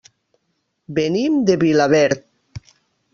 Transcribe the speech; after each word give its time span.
Venim 0.99 1.37
de 1.49 1.57
Vilaverd. 1.65 2.25